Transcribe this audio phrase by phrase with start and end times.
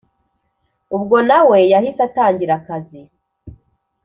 [0.95, 3.01] ubwo nawe yahise atangira akazi